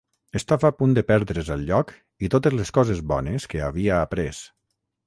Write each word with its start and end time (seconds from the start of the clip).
Estava 0.37 0.69
a 0.69 0.73
punt 0.79 0.95
de 0.97 1.03
perdre's 1.11 1.51
el 1.57 1.67
lloc 1.69 1.93
i 2.29 2.33
totes 2.37 2.59
les 2.61 2.75
coses 2.79 3.07
bones 3.13 3.51
que 3.53 3.65
havia 3.69 4.03
après. 4.09 4.45